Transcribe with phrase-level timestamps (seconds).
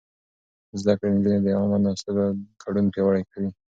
[0.81, 2.11] زده کړې نجونې د عامه ناستو
[2.61, 3.49] ګډون پياوړی کوي.